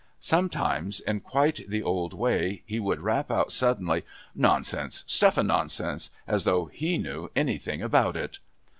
[0.19, 6.43] Sometimes, in quite the old way, he would rap out suddenly, "Nonsense stuff and nonsense!...As
[6.43, 8.39] though he knew anything about it!"